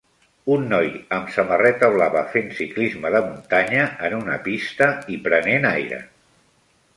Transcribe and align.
Un 0.53 0.63
noi 0.69 0.87
amb 1.17 1.27
samarreta 1.35 1.89
blava 1.95 2.23
fent 2.31 2.49
ciclisme 2.61 3.11
de 3.17 3.21
muntanya 3.27 3.85
en 4.09 4.17
una 4.21 4.39
pista 4.49 4.89
i 5.17 5.21
prenent 5.29 5.69
aire. 5.75 6.03